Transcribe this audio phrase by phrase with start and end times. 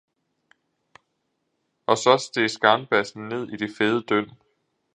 [1.85, 4.31] Og så steg skarnbassen ned i det fede dynd.